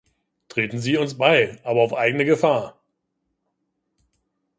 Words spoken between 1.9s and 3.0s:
eigene Gefahr.